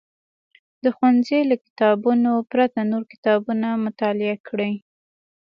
[0.83, 4.71] د ښوونځي له کتابونو پرته نور کتابونه مطالعه کړي.